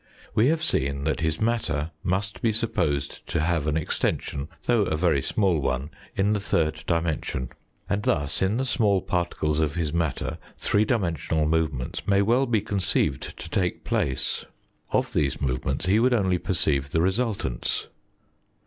[0.33, 4.97] We have seen that his matter must be supposed to have an extension, though a
[4.97, 7.49] very small one, in the third dimension.
[7.87, 12.61] And thus, in the small particles of his matter, three dimensional movements may well be
[12.61, 14.43] con ceived to take place.
[14.91, 17.85] Of these movements he would only perceive the resultants.